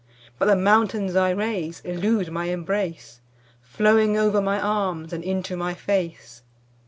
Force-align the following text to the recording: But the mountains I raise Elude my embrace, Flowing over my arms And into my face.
But 0.39 0.45
the 0.47 0.55
mountains 0.55 1.15
I 1.15 1.29
raise 1.29 1.79
Elude 1.85 2.31
my 2.31 2.45
embrace, 2.45 3.21
Flowing 3.61 4.17
over 4.17 4.41
my 4.41 4.59
arms 4.59 5.13
And 5.13 5.23
into 5.23 5.55
my 5.55 5.75
face. 5.75 6.41